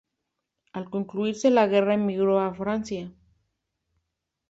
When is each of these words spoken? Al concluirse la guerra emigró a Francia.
Al 0.73 0.89
concluirse 0.89 1.51
la 1.51 1.67
guerra 1.67 1.93
emigró 1.93 2.39
a 2.39 2.55
Francia. 2.55 3.11